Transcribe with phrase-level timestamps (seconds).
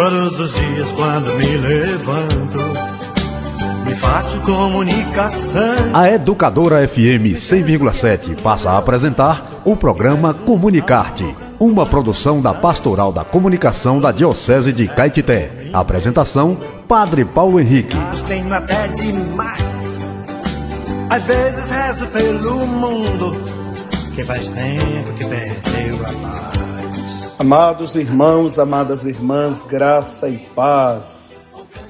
[0.00, 2.58] Todos os dias quando me levanto,
[3.84, 5.90] me faço comunicação.
[5.92, 13.24] A Educadora FM 100,7 passa a apresentar o programa Comunicarte, uma produção da Pastoral da
[13.24, 15.68] Comunicação da Diocese de Caetité.
[15.70, 16.56] Apresentação:
[16.88, 17.98] Padre Paulo Henrique.
[18.26, 19.62] Tenho até demais.
[21.10, 23.38] Às vezes rezo pelo mundo,
[24.14, 26.59] que faz tempo que perdeu a paz.
[27.40, 31.40] Amados irmãos, amadas irmãs, graça e paz.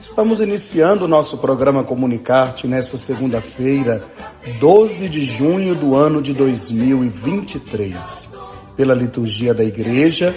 [0.01, 4.01] Estamos iniciando o nosso programa Comunicarte nesta segunda-feira,
[4.61, 8.29] 12 de junho do ano de 2023.
[8.77, 10.33] Pela liturgia da igreja,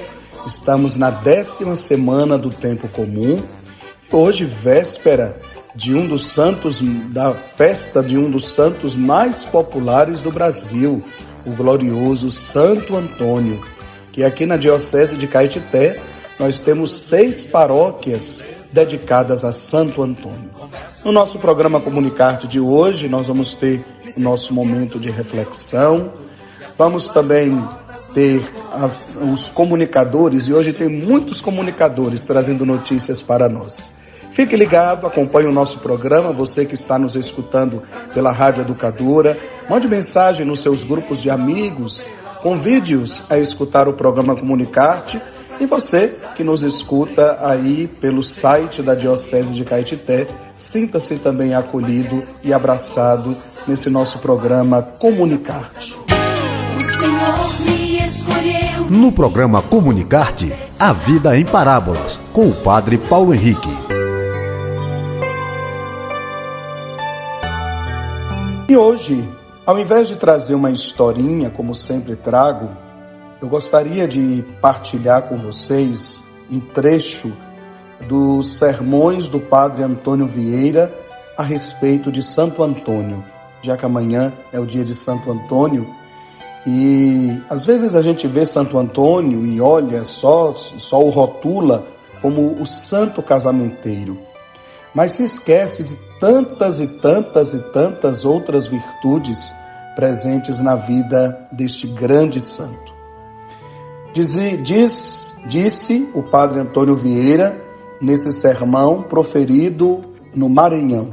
[0.48, 3.44] estamos na décima semana do tempo comum.
[4.12, 5.38] Hoje, véspera
[5.76, 11.04] de um dos santos, da festa de um dos santos mais populares do Brasil,
[11.46, 13.62] o glorioso Santo Antônio
[14.14, 16.00] que aqui na Diocese de Caetité
[16.40, 20.52] nós temos seis paróquias dedicadas a Santo Antônio.
[21.04, 23.84] No nosso programa Comunicarte de hoje, nós vamos ter
[24.16, 26.14] o nosso momento de reflexão,
[26.78, 27.60] vamos também
[28.14, 33.96] ter as, os comunicadores, e hoje tem muitos comunicadores trazendo notícias para nós.
[34.32, 37.84] Fique ligado, acompanhe o nosso programa, você que está nos escutando
[38.14, 42.08] pela Rádio Educadora, mande mensagem nos seus grupos de amigos,
[42.44, 45.20] Convide-os a escutar o programa Comunicarte
[45.62, 50.28] e você que nos escuta aí pelo site da Diocese de Caetité,
[50.60, 53.34] sinta-se também acolhido e abraçado
[53.66, 55.96] nesse nosso programa Comunicarte.
[58.90, 63.70] No programa Comunicarte, a vida em parábolas, com o Padre Paulo Henrique.
[68.68, 69.24] E hoje
[69.66, 72.70] ao invés de trazer uma historinha, como sempre trago,
[73.42, 77.32] eu gostaria de partilhar com vocês um trecho
[78.08, 80.94] dos sermões do Padre Antônio Vieira
[81.38, 83.24] a respeito de Santo Antônio,
[83.62, 85.88] já que amanhã é o dia de Santo Antônio.
[86.68, 91.86] E às vezes a gente vê Santo Antônio e olha só, só o rotula
[92.22, 94.33] como o santo casamenteiro
[94.94, 99.54] mas se esquece de tantas e tantas e tantas outras virtudes
[99.96, 102.94] presentes na vida deste grande santo.
[104.14, 107.60] Diz, diz, disse o padre Antônio Vieira
[108.00, 110.02] nesse sermão proferido
[110.36, 111.12] no Maranhão.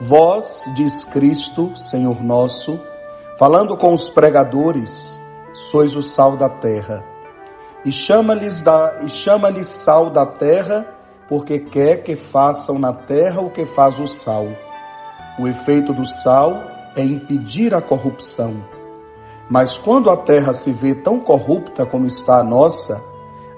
[0.00, 2.78] Vós, diz Cristo, Senhor nosso,
[3.38, 5.20] falando com os pregadores,
[5.70, 7.04] sois o sal da terra.
[7.84, 8.62] E chama-lhes
[9.04, 10.97] e chama-lhes sal da terra
[11.28, 14.46] porque quer que façam na terra o que faz o sal.
[15.38, 16.54] O efeito do sal
[16.96, 18.56] é impedir a corrupção.
[19.50, 23.02] Mas quando a terra se vê tão corrupta como está a nossa,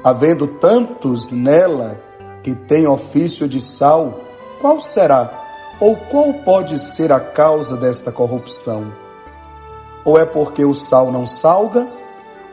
[0.03, 2.01] havendo tantos nela
[2.43, 4.21] que têm ofício de sal,
[4.61, 5.41] qual será
[5.81, 8.93] ou qual pode ser a causa desta corrupção?
[10.05, 11.89] Ou é porque o sal não salga,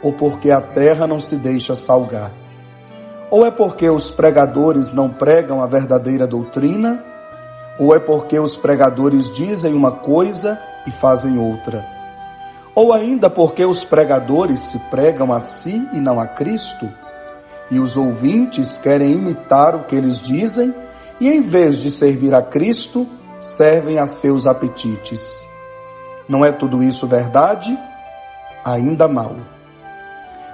[0.02, 2.32] ou porque a terra não se deixa salgar?
[3.30, 7.04] Ou é porque os pregadores não pregam a verdadeira doutrina?
[7.78, 11.86] Ou é porque os pregadores dizem uma coisa e fazem outra?
[12.74, 16.88] Ou ainda porque os pregadores se pregam a si e não a Cristo?
[17.70, 20.74] E os ouvintes querem imitar o que eles dizem
[21.20, 23.06] e, em vez de servir a Cristo,
[23.42, 25.46] servem a seus apetites.
[26.30, 27.78] Não é tudo isso verdade?
[28.64, 29.36] Ainda mal.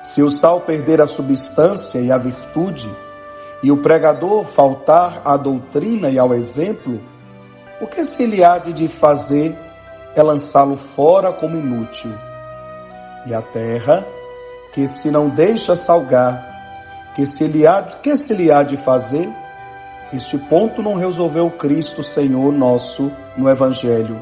[0.04, 2.94] Se o sal perder a substância e a virtude,
[3.64, 7.00] e o pregador faltar à doutrina e ao exemplo,
[7.80, 9.58] o que se lhe há de fazer
[10.14, 12.12] é lançá-lo fora como inútil.
[13.26, 14.06] E a terra,
[14.74, 19.30] que se não deixa salgar, que se lhe há, que se lhe há de fazer?
[20.12, 24.22] Este ponto não resolveu Cristo Senhor nosso no Evangelho.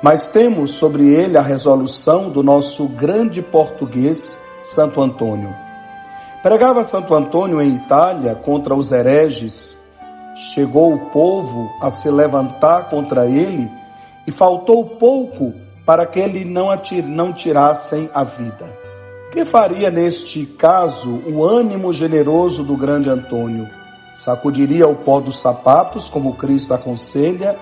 [0.00, 5.54] Mas temos sobre ele a resolução do nosso grande português Santo Antônio.
[6.42, 9.76] Pregava Santo Antônio em Itália contra os hereges.
[10.34, 13.70] Chegou o povo a se levantar contra ele
[14.26, 15.52] e faltou pouco
[15.84, 18.72] para que ele não, atir, não tirassem a vida.
[19.32, 23.68] Que faria neste caso o ânimo generoso do grande Antônio?
[24.14, 27.56] Sacudiria o pó dos sapatos, como Cristo aconselha,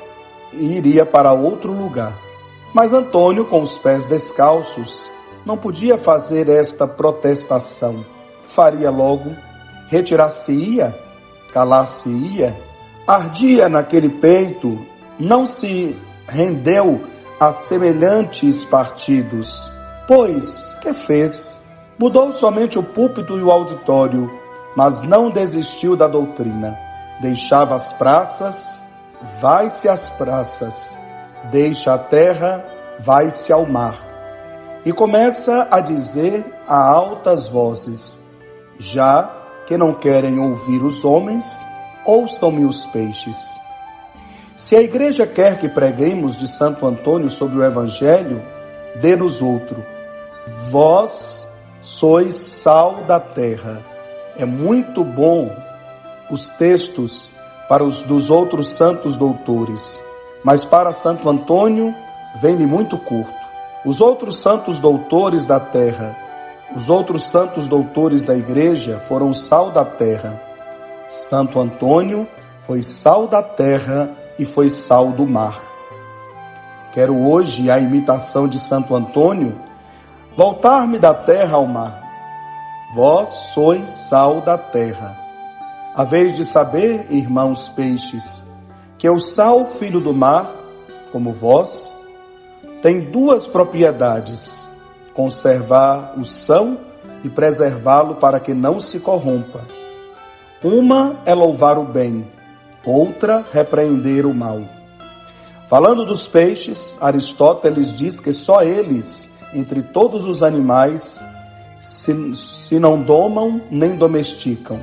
[0.53, 2.13] e iria para outro lugar.
[2.75, 5.11] Mas Antônio, com os pés descalços,
[5.45, 8.05] não podia fazer esta protestação.
[8.45, 9.31] Faria logo,
[9.89, 10.95] retirar-se-ia,
[11.53, 12.57] calar-se-ia,
[13.07, 14.79] ardia naquele peito,
[15.19, 15.97] não se
[16.29, 17.01] rendeu
[17.39, 19.71] a semelhantes partidos.
[20.07, 21.61] Pois, que fez?
[21.99, 24.29] Mudou somente o púlpito e o auditório,
[24.77, 26.77] mas não desistiu da doutrina.
[27.21, 28.83] Deixava as praças,
[29.41, 30.99] vai-se às praças.
[31.51, 32.65] Deixa a terra,
[32.99, 34.10] vai-se ao mar.
[34.85, 38.21] E começa a dizer a altas vozes:
[38.79, 39.31] Já
[39.67, 41.67] que não querem ouvir os homens,
[42.07, 43.61] ouçam-me os peixes.
[44.57, 48.43] Se a igreja quer que preguemos de Santo Antônio sobre o Evangelho,
[49.01, 49.85] dê-nos outro.
[50.71, 51.47] Vós
[51.81, 53.85] sois sal da terra.
[54.37, 55.51] É muito bom
[56.31, 57.35] os textos
[57.69, 60.03] para os dos outros santos doutores,
[60.43, 61.95] mas para Santo Antônio
[62.41, 63.40] vem-lhe muito curto.
[63.85, 66.15] Os outros santos doutores da terra,
[66.77, 70.39] os outros santos doutores da igreja foram sal da terra.
[71.09, 72.29] Santo Antônio
[72.63, 75.59] foi sal da terra e foi sal do mar.
[76.93, 79.59] Quero hoje, a imitação de Santo Antônio,
[80.37, 82.03] voltar-me da terra ao mar.
[82.95, 85.17] Vós sois sal da terra.
[85.95, 88.47] A vez de saber, irmãos peixes,
[88.99, 90.53] que o sal, filho do mar,
[91.13, 91.99] como vós,
[92.83, 94.69] tem duas propriedades:
[95.15, 96.79] conservar o são
[97.23, 99.61] e preservá-lo para que não se corrompa.
[100.63, 102.27] Uma é louvar o bem,
[102.85, 104.61] outra repreender o mal.
[105.69, 111.23] Falando dos peixes, Aristóteles diz que só eles, entre todos os animais,
[111.81, 114.81] se, se não domam nem domesticam.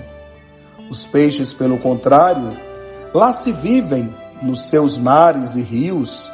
[0.90, 2.58] Os peixes, pelo contrário,
[3.14, 6.32] lá se vivem nos seus mares e rios,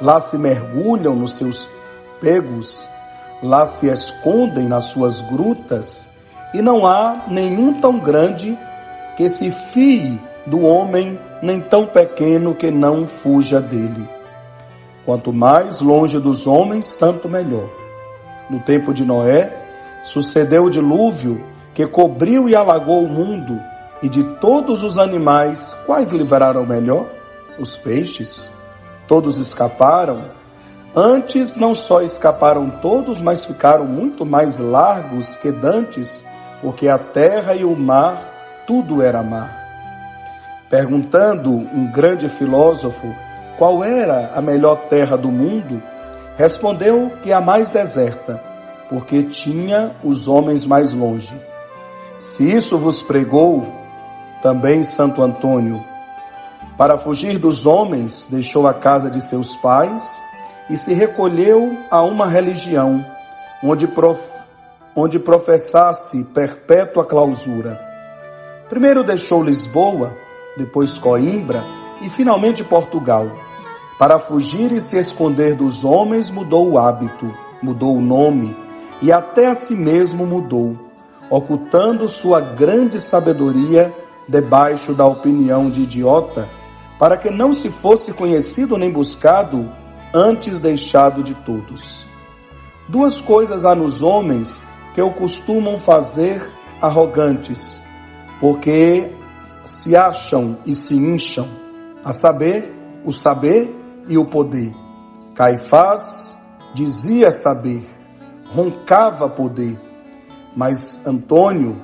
[0.00, 1.68] lá se mergulham nos seus
[2.20, 2.88] pegos,
[3.42, 6.10] lá se escondem nas suas grutas,
[6.52, 8.56] e não há nenhum tão grande
[9.16, 14.08] que se fie do homem, nem tão pequeno que não fuja dele.
[15.04, 17.68] Quanto mais longe dos homens, tanto melhor.
[18.48, 19.56] No tempo de Noé,
[20.02, 21.44] sucedeu o dilúvio
[21.74, 23.60] que cobriu e alagou o mundo,
[24.02, 27.06] e de todos os animais, quais livraram melhor?
[27.58, 28.53] Os peixes.
[29.06, 30.30] Todos escaparam.
[30.94, 36.24] Antes, não só escaparam todos, mas ficaram muito mais largos que dantes,
[36.62, 39.64] porque a terra e o mar, tudo era mar.
[40.70, 43.06] Perguntando um grande filósofo
[43.58, 45.82] qual era a melhor terra do mundo,
[46.36, 48.40] respondeu que a mais deserta,
[48.88, 51.34] porque tinha os homens mais longe.
[52.18, 53.66] Se isso vos pregou,
[54.42, 55.84] também Santo Antônio,
[56.76, 60.20] para fugir dos homens, deixou a casa de seus pais
[60.68, 63.04] e se recolheu a uma religião
[63.62, 64.20] onde, prof...
[64.96, 67.80] onde professasse perpétua clausura.
[68.68, 70.16] Primeiro deixou Lisboa
[70.56, 71.62] depois Coimbra
[72.02, 73.30] e finalmente Portugal.
[73.98, 77.26] Para fugir e se esconder dos homens, mudou o hábito,
[77.62, 78.56] mudou o nome
[79.00, 80.76] e até a si mesmo mudou,
[81.30, 83.94] ocultando sua grande sabedoria
[84.28, 86.48] debaixo da opinião de idiota,
[87.04, 89.70] para que não se fosse conhecido nem buscado,
[90.14, 92.06] antes deixado de todos.
[92.88, 94.64] Duas coisas há nos homens
[94.94, 97.78] que o costumam fazer arrogantes,
[98.40, 99.12] porque
[99.66, 101.46] se acham e se incham,
[102.02, 102.74] a saber,
[103.04, 103.70] o saber
[104.08, 104.72] e o poder.
[105.34, 106.34] Caifás
[106.72, 107.86] dizia saber,
[108.46, 109.78] roncava poder,
[110.56, 111.76] mas Antônio,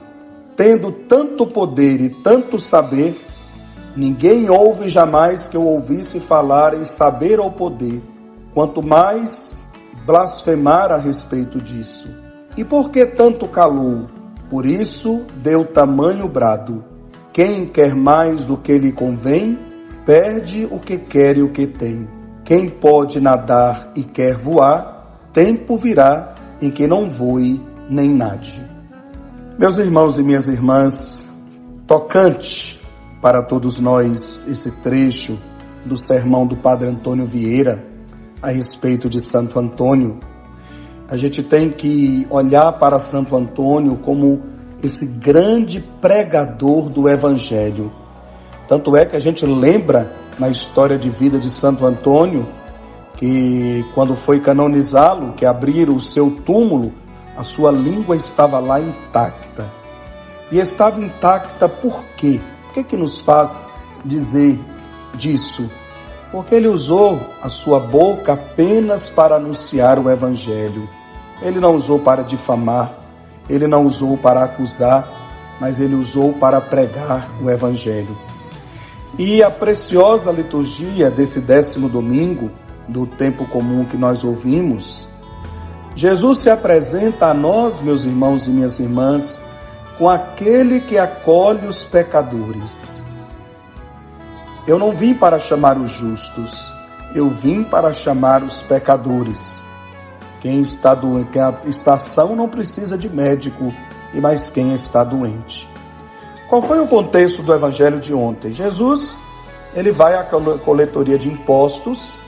[0.56, 3.20] tendo tanto poder e tanto saber,
[3.97, 8.01] ninguém ouve jamais que eu ouvisse falar em saber ou poder,
[8.55, 9.69] quanto mais
[10.06, 12.09] blasfemar a respeito disso.
[12.56, 14.06] E por que tanto calou?
[14.49, 16.85] Por isso deu tamanho brado.
[17.32, 19.59] Quem quer mais do que lhe convém,
[20.05, 22.09] perde o que quer e o que tem.
[22.44, 28.61] Quem pode nadar e quer voar, tempo virá em que não voe nem nade.
[29.56, 31.29] Meus irmãos e minhas irmãs,
[31.87, 32.80] tocante
[33.20, 35.39] para todos nós esse trecho
[35.84, 37.84] do sermão do Padre Antônio Vieira
[38.43, 40.19] a respeito de Santo Antônio.
[41.08, 44.43] A gente tem que olhar para Santo Antônio como
[44.82, 47.93] esse grande pregador do Evangelho.
[48.67, 52.46] Tanto é que a gente lembra na história de vida de Santo Antônio
[53.17, 56.93] que quando foi canonizá-lo, que abriram o seu túmulo,
[57.36, 59.69] a sua língua estava lá intacta.
[60.50, 62.41] E estava intacta por quê?
[62.70, 63.69] Por que, que nos faz
[64.05, 64.56] dizer
[65.15, 65.69] disso?
[66.31, 70.89] Porque ele usou a sua boca apenas para anunciar o Evangelho.
[71.43, 72.94] Ele não usou para difamar,
[73.48, 75.05] ele não usou para acusar,
[75.60, 78.17] mas ele usou para pregar o Evangelho.
[79.19, 82.53] E a preciosa liturgia desse décimo domingo,
[82.86, 85.08] do tempo comum que nós ouvimos,
[85.96, 89.43] Jesus se apresenta a nós, meus irmãos e minhas irmãs,
[90.01, 93.05] com aquele que acolhe os pecadores.
[94.67, 96.75] Eu não vim para chamar os justos,
[97.15, 99.63] eu vim para chamar os pecadores.
[100.41, 103.75] Quem está doente, quem está são não precisa de médico,
[104.15, 105.69] e mais quem está doente.
[106.49, 108.55] Qual foi o contexto do evangelho de ontem?
[108.55, 109.15] Jesus,
[109.75, 112.19] ele vai à coletoria de impostos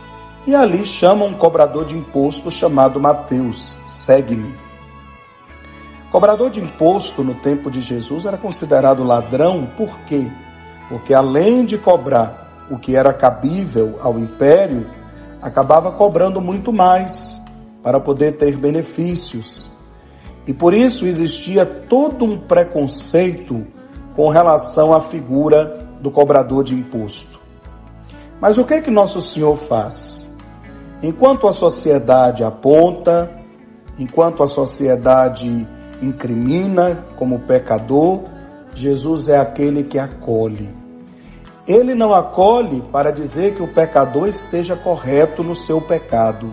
[0.46, 4.71] e ali chama um cobrador de imposto chamado Mateus, segue-me.
[6.12, 10.30] Cobrador de imposto no tempo de Jesus era considerado ladrão, por quê?
[10.86, 14.86] Porque além de cobrar o que era cabível ao império,
[15.40, 17.42] acabava cobrando muito mais
[17.82, 19.74] para poder ter benefícios.
[20.46, 23.66] E por isso existia todo um preconceito
[24.14, 27.40] com relação à figura do cobrador de imposto.
[28.38, 30.30] Mas o que é que nosso Senhor faz?
[31.02, 33.30] Enquanto a sociedade aponta,
[33.98, 35.66] enquanto a sociedade
[36.02, 38.22] incrimina como pecador,
[38.74, 40.68] Jesus é aquele que acolhe.
[41.66, 46.52] Ele não acolhe para dizer que o pecador esteja correto no seu pecado,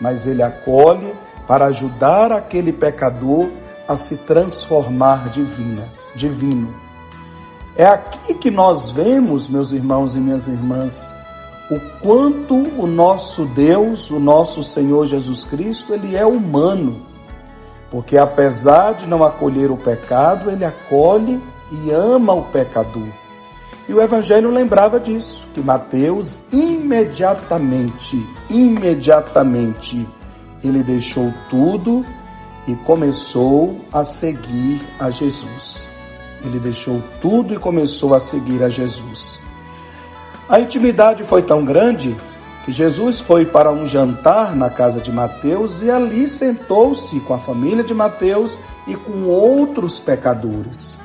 [0.00, 1.12] mas ele acolhe
[1.46, 3.48] para ajudar aquele pecador
[3.86, 6.74] a se transformar divina, divino.
[7.76, 11.14] É aqui que nós vemos, meus irmãos e minhas irmãs,
[11.70, 17.13] o quanto o nosso Deus, o nosso Senhor Jesus Cristo, ele é humano
[17.94, 23.06] porque apesar de não acolher o pecado, ele acolhe e ama o pecador.
[23.88, 28.20] E o Evangelho lembrava disso, que Mateus imediatamente,
[28.50, 30.08] imediatamente,
[30.64, 32.04] ele deixou tudo
[32.66, 35.88] e começou a seguir a Jesus.
[36.44, 39.40] Ele deixou tudo e começou a seguir a Jesus.
[40.48, 42.16] A intimidade foi tão grande
[42.64, 47.38] que Jesus foi para um jantar na casa de Mateus e ali sentou-se com a
[47.38, 50.98] família de Mateus e com outros pecadores.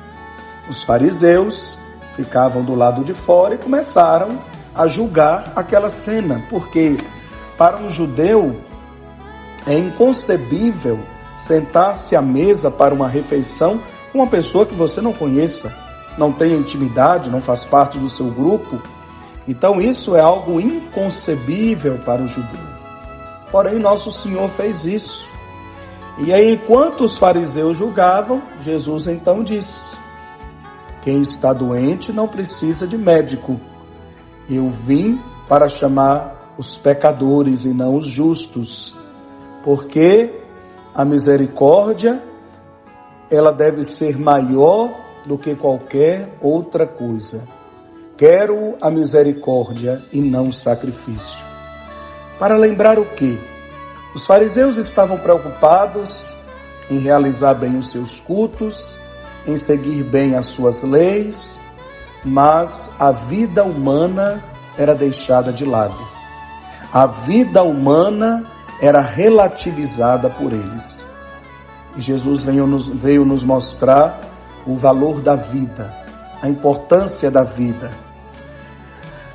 [0.70, 1.78] Os fariseus
[2.16, 4.38] ficavam do lado de fora e começaram
[4.74, 6.96] a julgar aquela cena, porque
[7.58, 8.56] para um judeu
[9.66, 10.98] é inconcebível
[11.36, 15.74] sentar-se à mesa para uma refeição com uma pessoa que você não conheça,
[16.16, 18.80] não tem intimidade, não faz parte do seu grupo
[19.50, 22.60] então isso é algo inconcebível para o judeu.
[23.50, 25.28] Porém, nosso Senhor fez isso.
[26.18, 29.96] E aí, enquanto os fariseus julgavam, Jesus então disse:
[31.02, 33.60] Quem está doente não precisa de médico.
[34.48, 38.94] Eu vim para chamar os pecadores e não os justos,
[39.64, 40.32] porque
[40.94, 42.22] a misericórdia
[43.28, 44.92] ela deve ser maior
[45.26, 47.59] do que qualquer outra coisa.
[48.20, 51.42] Quero a misericórdia e não o sacrifício.
[52.38, 53.40] Para lembrar o que?
[54.14, 56.30] Os fariseus estavam preocupados
[56.90, 58.94] em realizar bem os seus cultos,
[59.46, 61.62] em seguir bem as suas leis,
[62.22, 64.44] mas a vida humana
[64.76, 65.96] era deixada de lado.
[66.92, 68.44] A vida humana
[68.82, 71.06] era relativizada por eles.
[71.96, 74.20] E Jesus veio nos, veio nos mostrar
[74.66, 75.90] o valor da vida,
[76.42, 78.09] a importância da vida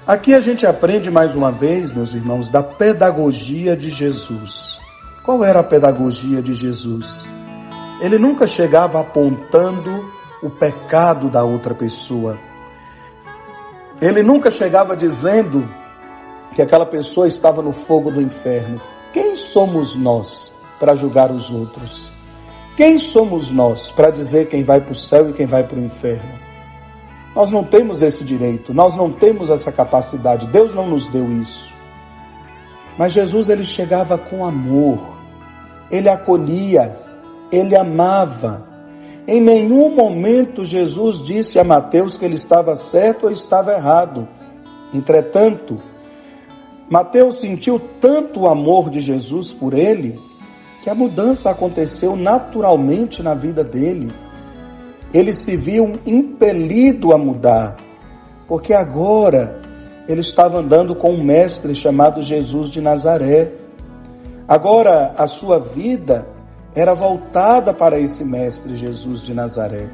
[0.07, 4.79] Aqui a gente aprende mais uma vez, meus irmãos, da pedagogia de Jesus.
[5.23, 7.25] Qual era a pedagogia de Jesus?
[7.99, 10.05] Ele nunca chegava apontando
[10.43, 12.37] o pecado da outra pessoa.
[13.99, 15.67] Ele nunca chegava dizendo
[16.53, 18.79] que aquela pessoa estava no fogo do inferno.
[19.11, 22.11] Quem somos nós para julgar os outros?
[22.77, 25.83] Quem somos nós para dizer quem vai para o céu e quem vai para o
[25.83, 26.44] inferno?
[27.35, 31.69] Nós não temos esse direito, nós não temos essa capacidade, Deus não nos deu isso.
[32.97, 35.17] Mas Jesus ele chegava com amor,
[35.91, 36.95] ele acolhia,
[37.51, 38.65] ele amava.
[39.27, 44.25] Em nenhum momento Jesus disse a Mateus que ele estava certo ou estava errado.
[44.93, 45.81] Entretanto,
[46.89, 50.21] Mateus sentiu tanto o amor de Jesus por ele
[50.81, 54.09] que a mudança aconteceu naturalmente na vida dele
[55.15, 57.77] ele se viu impelido a mudar,
[58.49, 59.61] porque agora
[60.09, 63.53] ele estava andando com um mestre chamado Jesus de Nazaré.
[64.45, 66.27] Agora a sua vida
[66.75, 69.89] era voltada para esse mestre Jesus de Nazaré.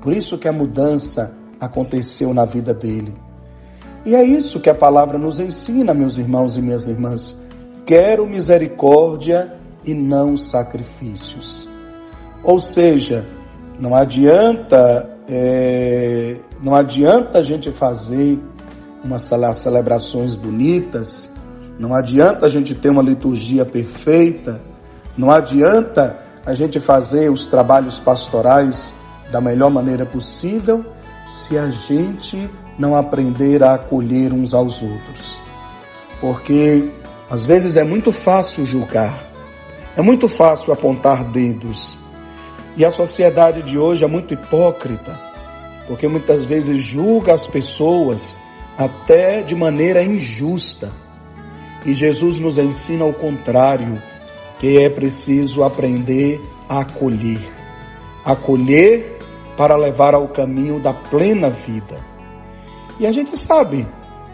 [0.00, 3.14] Por isso que a mudança aconteceu na vida dele.
[4.06, 7.38] E é isso que a palavra nos ensina, meus irmãos e minhas irmãs.
[7.84, 11.68] Quero misericórdia e não sacrifícios.
[12.42, 13.35] Ou seja,
[13.78, 18.38] não adianta, é, não adianta a gente fazer
[19.04, 21.30] umas celebrações bonitas,
[21.78, 24.60] não adianta a gente ter uma liturgia perfeita,
[25.16, 28.94] não adianta a gente fazer os trabalhos pastorais
[29.30, 30.84] da melhor maneira possível
[31.26, 35.38] se a gente não aprender a acolher uns aos outros.
[36.20, 36.90] Porque
[37.28, 39.26] às vezes é muito fácil julgar,
[39.96, 41.98] é muito fácil apontar dedos.
[42.76, 45.18] E a sociedade de hoje é muito hipócrita,
[45.88, 48.38] porque muitas vezes julga as pessoas
[48.76, 50.92] até de maneira injusta.
[51.86, 54.00] E Jesus nos ensina o contrário,
[54.60, 57.40] que é preciso aprender a acolher.
[58.22, 59.18] Acolher
[59.56, 62.04] para levar ao caminho da plena vida.
[63.00, 63.86] E a gente sabe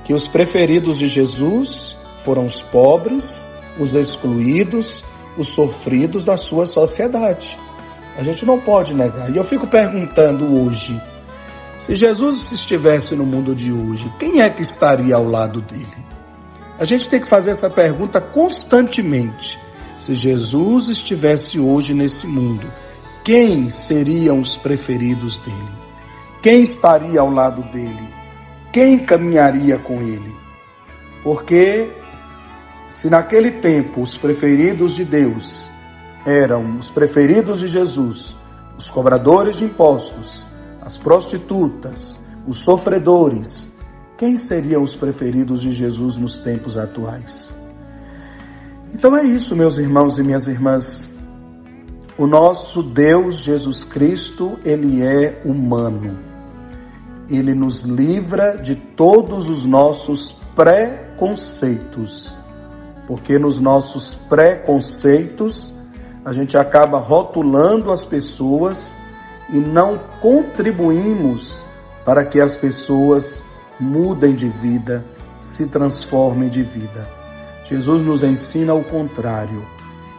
[0.04, 3.46] que os preferidos de Jesus foram os pobres,
[3.78, 5.04] os excluídos,
[5.38, 7.56] os sofridos da sua sociedade.
[8.16, 9.30] A gente não pode negar.
[9.30, 11.00] E eu fico perguntando hoje:
[11.78, 16.04] se Jesus estivesse no mundo de hoje, quem é que estaria ao lado dele?
[16.78, 19.58] A gente tem que fazer essa pergunta constantemente.
[19.98, 22.66] Se Jesus estivesse hoje nesse mundo,
[23.24, 25.82] quem seriam os preferidos dele?
[26.42, 28.08] Quem estaria ao lado dele?
[28.72, 30.34] Quem caminharia com ele?
[31.22, 31.88] Porque
[32.90, 35.70] se naquele tempo os preferidos de Deus
[36.26, 38.36] eram os preferidos de Jesus,
[38.76, 40.48] os cobradores de impostos,
[40.80, 43.72] as prostitutas, os sofredores,
[44.22, 47.52] quem seriam os preferidos de Jesus nos tempos atuais?
[48.94, 51.10] Então é isso, meus irmãos e minhas irmãs.
[52.16, 56.16] O nosso Deus Jesus Cristo, ele é humano.
[57.28, 62.32] Ele nos livra de todos os nossos preconceitos.
[63.08, 65.74] Porque nos nossos preconceitos,
[66.24, 68.94] a gente acaba rotulando as pessoas
[69.50, 71.64] e não contribuímos
[72.04, 73.44] para que as pessoas
[73.78, 75.04] mudem de vida,
[75.40, 77.06] se transformem de vida.
[77.68, 79.64] Jesus nos ensina o contrário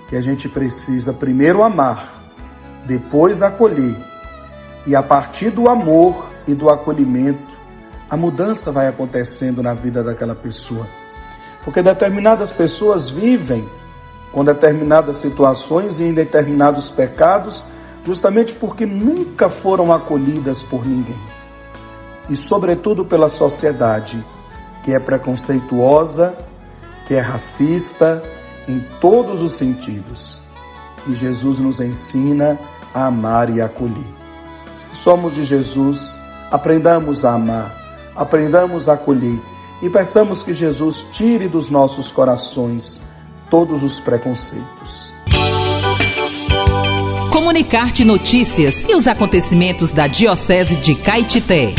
[0.09, 2.21] que a gente precisa primeiro amar,
[2.85, 3.95] depois acolher.
[4.85, 7.53] E a partir do amor e do acolhimento,
[8.09, 10.85] a mudança vai acontecendo na vida daquela pessoa.
[11.63, 13.65] Porque determinadas pessoas vivem
[14.33, 17.63] com determinadas situações e em determinados pecados,
[18.03, 21.15] justamente porque nunca foram acolhidas por ninguém.
[22.27, 24.21] E, sobretudo, pela sociedade,
[24.83, 26.33] que é preconceituosa,
[27.07, 28.23] que é racista,
[28.67, 30.41] em todos os sentidos.
[31.07, 32.57] E Jesus nos ensina
[32.93, 34.07] a amar e acolher.
[34.79, 36.17] Se somos de Jesus,
[36.49, 39.39] aprendamos a amar, aprendamos a acolher
[39.81, 43.02] e peçamos que Jesus tire dos nossos corações
[43.53, 45.13] todos os preconceitos.
[47.31, 51.75] Comunicar-te notícias e os acontecimentos da Diocese de Caetité.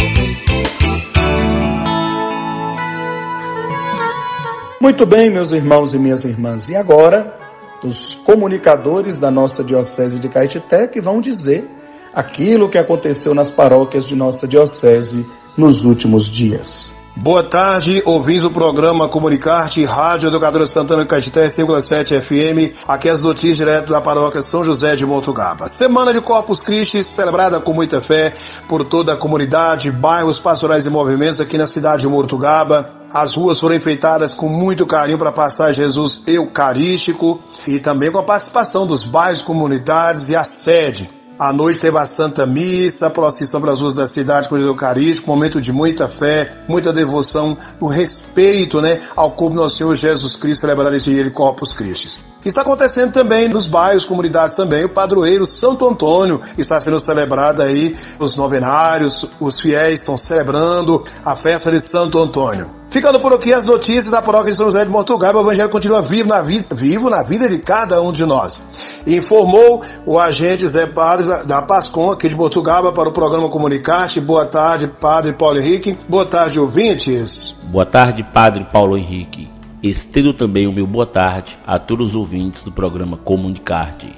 [4.81, 6.69] Muito bem, meus irmãos e minhas irmãs.
[6.69, 7.37] E agora,
[7.83, 11.69] os comunicadores da nossa Diocese de Caetité que vão dizer
[12.13, 17.03] aquilo que aconteceu nas paróquias de nossa Diocese nos últimos dias.
[17.17, 22.77] Boa tarde, ouvindo o programa Comunicarte, Rádio Educadora Santana Caetité 5,7 FM.
[22.89, 25.69] Aqui as notícias direto da paróquia São José de Motugaba.
[25.69, 28.35] Semana de Corpus Christi, celebrada com muita fé
[28.69, 32.91] por toda a comunidade, bairros pastorais e movimentos aqui na cidade de Motugaba.
[33.13, 38.25] As ruas foram enfeitadas com muito carinho para passar Jesus Eucarístico e também com a
[38.25, 41.09] participação dos bairros, comunidades e a sede.
[41.37, 45.29] À noite teve a Santa Missa, a procissão pelas ruas da cidade com o Eucarístico,
[45.29, 50.37] momento de muita fé, muita devoção, o respeito né, ao corpo do nosso Senhor Jesus
[50.37, 52.21] Cristo, celebrado esse dia de Corpus Christi.
[52.45, 57.97] Está acontecendo também nos bairros, comunidades também, o padroeiro Santo Antônio está sendo celebrado aí,
[58.21, 62.71] os novenários, os fiéis estão celebrando a festa de Santo Antônio.
[62.91, 66.01] Ficando por aqui as notícias da paróquia de São José de Mortugaba, o Evangelho continua
[66.01, 68.63] vivo na, vivo na vida de cada um de nós.
[69.07, 74.21] Informou o agente Zé Padre da Pascom, aqui de Mortugaba, para o programa Comunicarte.
[74.21, 75.97] Boa tarde, Padre Paulo Henrique.
[76.09, 77.55] Boa tarde, ouvintes.
[77.65, 79.51] Boa tarde, Padre Paulo Henrique.
[79.83, 84.11] Estendo também o meu boa tarde a todos os ouvintes do programa Comunicarte.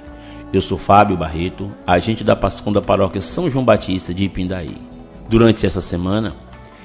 [0.52, 4.76] Eu sou Fábio Barreto, agente da Pascom da Paróquia São João Batista de Ipindaí.
[5.28, 6.32] Durante essa semana,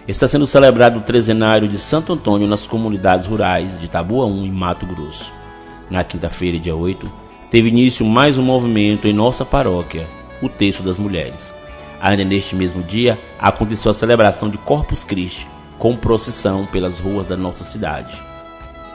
[0.07, 4.87] está sendo celebrado o trezenário de Santo Antônio nas comunidades rurais de Tabuaú e Mato
[4.87, 5.31] Grosso.
[5.87, 7.20] Na quinta-feira, dia 8,
[7.51, 10.07] teve início mais um movimento em nossa paróquia,
[10.41, 11.53] o Texto das Mulheres.
[11.99, 15.45] Ainda neste mesmo dia, aconteceu a celebração de Corpus Christi,
[15.77, 18.23] com procissão pelas ruas da nossa cidade.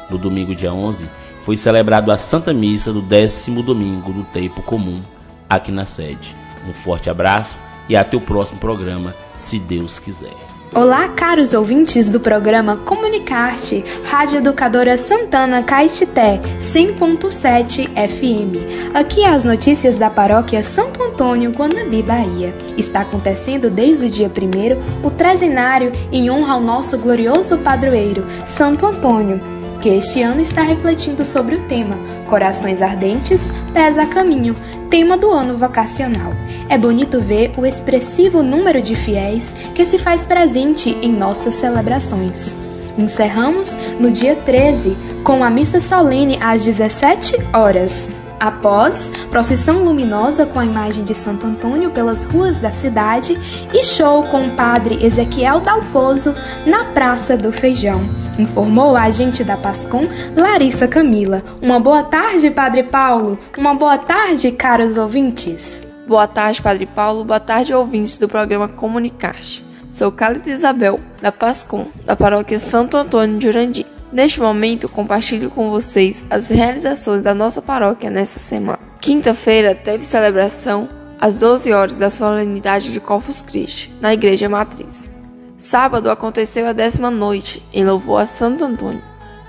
[0.08, 1.06] No domingo, dia 11,
[1.42, 5.02] foi celebrado a Santa Missa do décimo domingo do tempo comum,
[5.50, 6.34] aqui na sede.
[6.66, 7.58] Um forte abraço
[7.90, 10.55] e até o próximo programa, se Deus quiser.
[10.74, 18.92] Olá, caros ouvintes do programa Comunicarte, Rádio Educadora Santana Caetité, 100.7 FM.
[18.94, 22.54] Aqui as notícias da paróquia Santo Antônio, Guanabi, Bahia.
[22.76, 28.84] Está acontecendo desde o dia 1 o trezenário em honra ao nosso glorioso padroeiro, Santo
[28.84, 29.40] Antônio,
[29.80, 31.96] que este ano está refletindo sobre o tema
[32.28, 34.54] Corações Ardentes, Pés a Caminho,
[34.90, 36.32] tema do ano vocacional.
[36.68, 42.56] É bonito ver o expressivo número de fiéis que se faz presente em nossas celebrações.
[42.98, 48.08] Encerramos no dia 13 com a missa solene às 17 horas.
[48.38, 53.38] Após, procissão luminosa com a imagem de Santo Antônio pelas ruas da cidade
[53.72, 56.34] e show com o padre Ezequiel Dalpozo
[56.66, 58.02] na Praça do Feijão,
[58.38, 61.42] informou a agente da Pascom, Larissa Camila.
[61.62, 63.38] Uma boa tarde, Padre Paulo.
[63.56, 65.85] Uma boa tarde, caros ouvintes.
[66.06, 67.24] Boa tarde, Padre Paulo.
[67.24, 69.64] Boa tarde, ouvintes do programa Comunicaste.
[69.90, 73.86] Sou Cálida Isabel, da Pascom, da paróquia Santo Antônio de Urandi.
[74.12, 78.78] Neste momento, compartilho com vocês as realizações da nossa paróquia nessa semana.
[79.00, 80.88] Quinta-feira teve celebração
[81.20, 85.10] às 12 horas da solenidade de Corpus Christi, na Igreja Matriz.
[85.58, 89.02] Sábado aconteceu a décima noite, em louvor a Santo Antônio,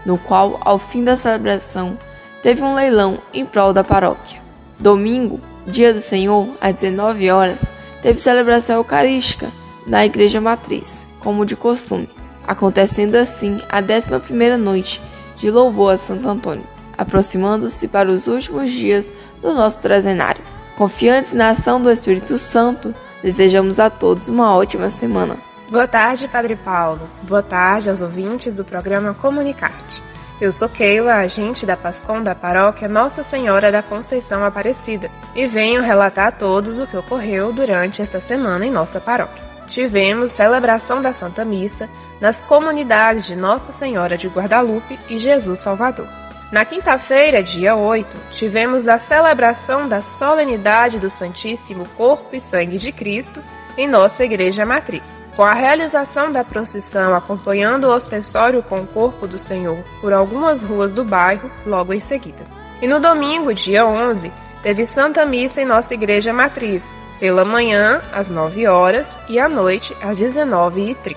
[0.03, 1.95] no qual, ao fim da celebração,
[2.41, 4.41] teve um leilão em prol da paróquia.
[4.79, 7.65] Domingo, dia do Senhor, às 19 horas,
[8.01, 9.49] teve celebração eucarística
[9.85, 12.09] na Igreja Matriz, como de costume
[12.47, 15.01] acontecendo assim a décima primeira noite
[15.35, 16.65] de louvor a Santo Antônio,
[16.97, 20.41] aproximando-se para os últimos dias do nosso trezenário.
[20.77, 25.37] Confiantes na ação do Espírito Santo, desejamos a todos uma ótima semana.
[25.69, 27.01] Boa tarde, Padre Paulo.
[27.23, 30.06] Boa tarde aos ouvintes do programa Comunicarte.
[30.39, 35.81] Eu sou Keila, agente da Pascom da paróquia Nossa Senhora da Conceição Aparecida, e venho
[35.81, 39.43] relatar a todos o que ocorreu durante esta semana em nossa paróquia.
[39.65, 41.89] Tivemos celebração da Santa Missa
[42.21, 46.07] nas comunidades de Nossa Senhora de Guadalupe e Jesus Salvador.
[46.51, 52.91] Na quinta-feira, dia 8, tivemos a celebração da solenidade do Santíssimo Corpo e Sangue de
[52.91, 53.43] Cristo
[53.77, 59.27] em nossa Igreja Matriz, com a realização da procissão acompanhando o ostensório com o Corpo
[59.27, 62.43] do Senhor por algumas ruas do bairro logo em seguida.
[62.81, 64.31] E no domingo, dia 11,
[64.63, 66.83] teve Santa Missa em nossa Igreja Matriz,
[67.19, 71.15] pela manhã, às 9 horas, e à noite, às 19h30.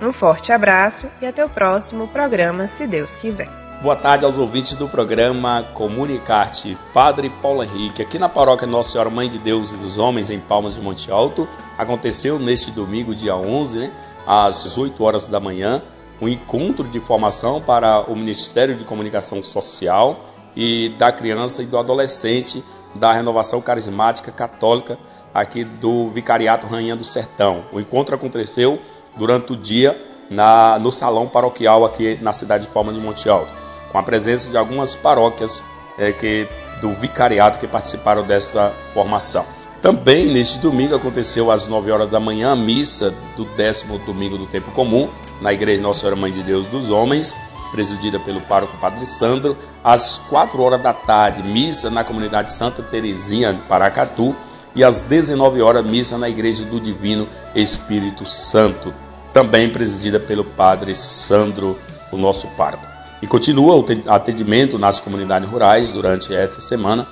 [0.00, 3.61] Um forte abraço e até o próximo programa, se Deus quiser.
[3.82, 6.78] Boa tarde aos ouvintes do programa Comunicarte.
[6.94, 10.38] Padre Paulo Henrique, aqui na paróquia Nossa Senhora Mãe de Deus e dos Homens, em
[10.38, 13.92] Palmas de Monte Alto, aconteceu neste domingo, dia 11, né,
[14.24, 15.82] às 8 horas da manhã,
[16.20, 21.76] um encontro de formação para o Ministério de Comunicação Social e da Criança e do
[21.76, 22.62] Adolescente
[22.94, 24.96] da Renovação Carismática Católica
[25.34, 27.64] aqui do Vicariato Rainha do Sertão.
[27.72, 28.78] O encontro aconteceu
[29.16, 33.61] durante o dia na, no salão paroquial aqui na cidade de Palma de Monte Alto,
[33.92, 35.62] com a presença de algumas paróquias
[35.98, 36.48] é, que,
[36.80, 39.44] do vicariato que participaram dessa formação.
[39.82, 44.46] Também neste domingo aconteceu às 9 horas da manhã a missa do décimo domingo do
[44.46, 45.08] tempo comum
[45.40, 47.34] na igreja Nossa Senhora Mãe de Deus dos Homens,
[47.72, 53.58] presidida pelo pároco Padre Sandro, às 4 horas da tarde, missa na comunidade Santa Terezinha,
[53.68, 54.36] Paracatu,
[54.74, 58.94] e às 19 horas missa na Igreja do Divino Espírito Santo,
[59.32, 61.76] também presidida pelo Padre Sandro,
[62.10, 62.91] o nosso pároco.
[63.22, 67.06] E continua o atendimento nas comunidades rurais durante essa semana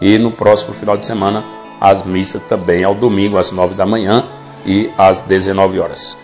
[0.00, 1.44] e no próximo final de semana
[1.80, 4.24] as missas também ao domingo às 9 da manhã
[4.64, 6.16] e às 19 horas.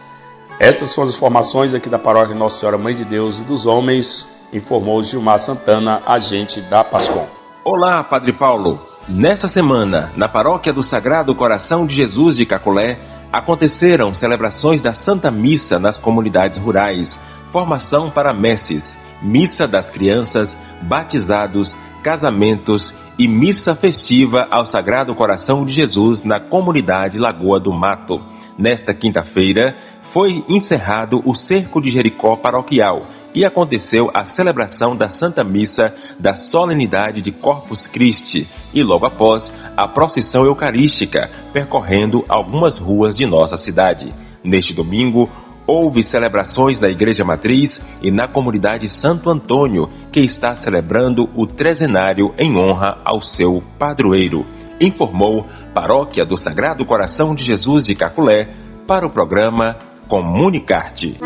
[0.60, 4.48] Essas são as informações aqui da paróquia Nossa Senhora Mãe de Deus e dos Homens,
[4.52, 7.26] informou Gilmar Santana, agente da Pascom.
[7.64, 8.80] Olá, Padre Paulo.
[9.08, 12.98] Nessa semana, na paróquia do Sagrado Coração de Jesus de Cacolé,
[13.32, 17.18] aconteceram celebrações da Santa Missa nas comunidades rurais,
[17.50, 25.72] formação para messes, missa das crianças, batizados, casamentos e missa festiva ao Sagrado Coração de
[25.72, 28.20] Jesus na comunidade Lagoa do Mato.
[28.58, 29.76] Nesta quinta-feira,
[30.12, 36.34] foi encerrado o Cerco de Jericó paroquial e aconteceu a celebração da Santa Missa da
[36.34, 43.56] solenidade de Corpus Christi e logo após a procissão eucarística percorrendo algumas ruas de nossa
[43.56, 44.12] cidade.
[44.44, 45.30] Neste domingo,
[45.66, 52.34] houve celebrações na Igreja Matriz e na comunidade Santo Antônio, que está celebrando o trezenário
[52.38, 54.44] em honra ao seu padroeiro,
[54.80, 58.54] informou Paróquia do Sagrado Coração de Jesus de Caculé
[58.86, 59.76] para o programa
[60.08, 61.18] Comunicarte.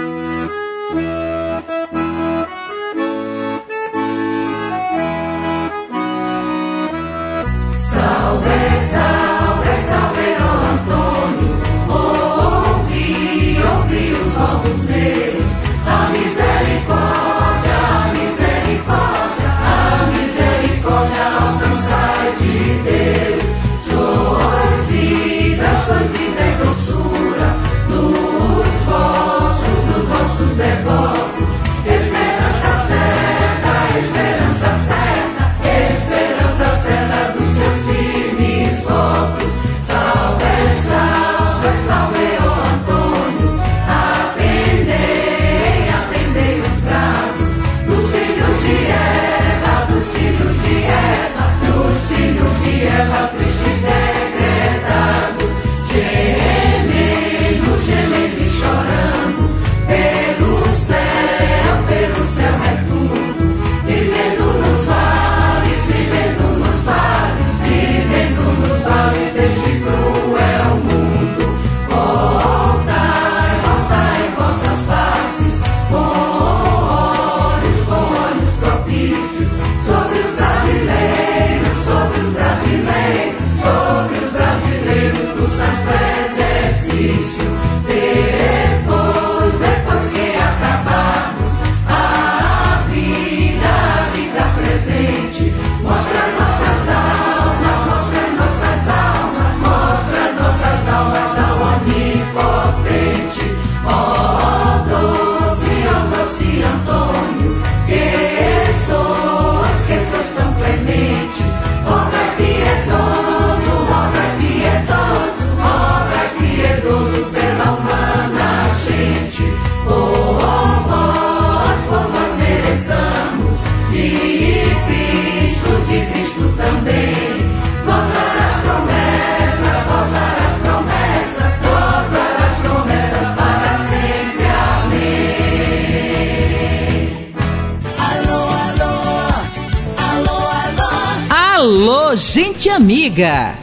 [142.57, 143.55] Gente amiga!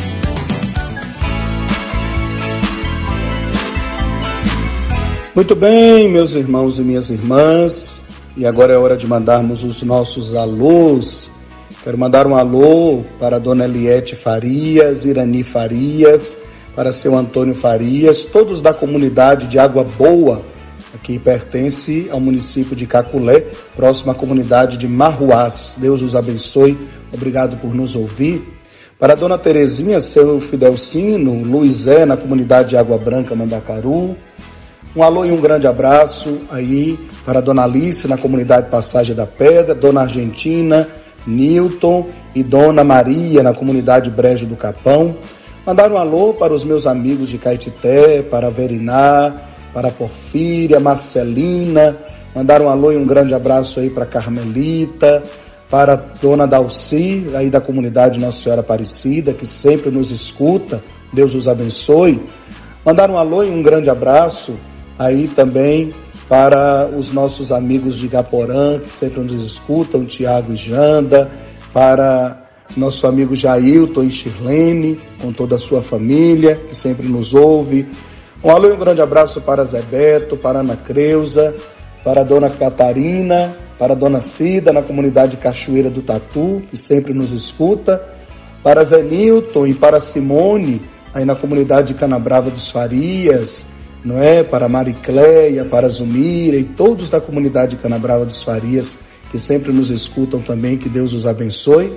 [5.35, 8.01] Muito bem, meus irmãos e minhas irmãs,
[8.37, 11.31] e agora é hora de mandarmos os nossos alôs.
[11.83, 16.37] Quero mandar um alô para a Dona Eliette Farias, Irani Farias,
[16.75, 20.43] para seu Antônio Farias, todos da comunidade de Água Boa,
[21.01, 25.77] que pertence ao município de Caculé, próxima à comunidade de Marruás.
[25.79, 26.77] Deus os abençoe.
[27.11, 28.52] Obrigado por nos ouvir.
[29.03, 34.15] Para Dona Terezinha, seu Fidelcino, Luizé, na comunidade de Água Branca, Mandacaru.
[34.95, 39.75] Um alô e um grande abraço aí para Dona Alice, na comunidade Passagem da Pedra,
[39.75, 40.87] Dona Argentina,
[41.27, 45.17] Newton e Dona Maria, na comunidade Brejo do Capão.
[45.65, 49.33] Mandar um alô para os meus amigos de Caetité, para Veriná,
[49.73, 51.97] para Porfíria, Marcelina.
[52.33, 55.21] Mandar um alô e um grande abraço aí para Carmelita,
[55.69, 60.81] para a Dona Dalci, aí da comunidade Nossa Senhora Aparecida, que sempre nos escuta.
[61.11, 62.21] Deus os abençoe.
[62.85, 64.53] Mandar um alô e um grande abraço
[64.97, 65.93] aí também
[66.27, 71.29] para os nossos amigos de Gaporã, que sempre nos escutam, Tiago e Janda,
[71.73, 72.43] para
[72.75, 77.87] nosso amigo Jailton e Shirlene, com toda a sua família, que sempre nos ouve.
[78.43, 81.53] Um alô e um grande abraço para Zé Beto, para Ana Creuza,
[82.03, 87.31] para a Dona Catarina, para Dona Cida, na comunidade Cachoeira do Tatu, que sempre nos
[87.31, 88.01] escuta,
[88.63, 90.81] para Zé e para Simone,
[91.13, 93.65] aí na comunidade Canabrava dos Farias,
[94.03, 94.43] não é?
[94.43, 98.97] Para Maricléia, para Zumira e todos da comunidade Canabrava dos Farias,
[99.31, 101.91] que sempre nos escutam também, que Deus os abençoe.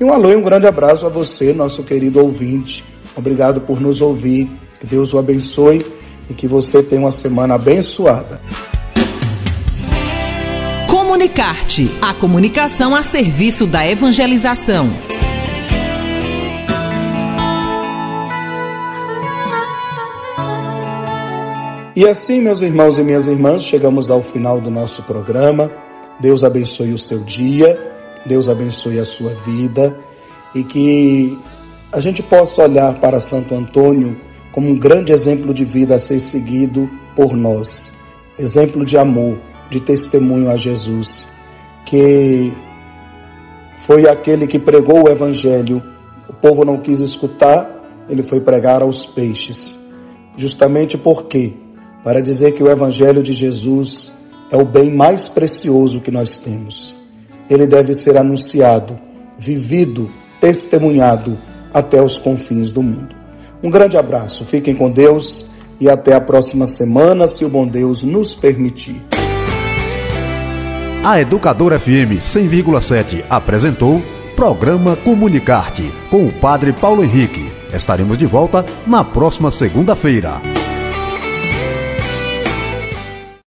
[0.00, 2.84] E um alô e um grande abraço a você, nosso querido ouvinte.
[3.16, 4.48] Obrigado por nos ouvir.
[4.78, 5.84] Que Deus o abençoe
[6.30, 8.40] e que você tenha uma semana abençoada.
[11.18, 14.86] Comunicarte, a comunicação a serviço da evangelização.
[21.96, 25.68] E assim, meus irmãos e minhas irmãs, chegamos ao final do nosso programa.
[26.20, 27.76] Deus abençoe o seu dia,
[28.24, 29.98] Deus abençoe a sua vida
[30.54, 31.36] e que
[31.90, 34.16] a gente possa olhar para Santo Antônio
[34.52, 37.90] como um grande exemplo de vida a ser seguido por nós.
[38.38, 39.36] Exemplo de amor,
[39.70, 41.28] de testemunho a Jesus,
[41.84, 42.52] que
[43.78, 45.82] foi aquele que pregou o Evangelho.
[46.28, 49.78] O povo não quis escutar, ele foi pregar aos peixes.
[50.36, 51.54] Justamente porque
[52.04, 54.12] para dizer que o Evangelho de Jesus
[54.50, 56.96] é o bem mais precioso que nós temos.
[57.50, 58.98] Ele deve ser anunciado,
[59.38, 60.08] vivido,
[60.40, 61.36] testemunhado
[61.72, 63.14] até os confins do mundo.
[63.62, 65.50] Um grande abraço, fiquem com Deus
[65.80, 69.17] e até a próxima semana, se o bom Deus nos permitir.
[71.04, 74.02] A Educadora FM 100,7 apresentou
[74.34, 77.50] Programa Comunicarte com o Padre Paulo Henrique.
[77.72, 80.57] Estaremos de volta na próxima segunda-feira.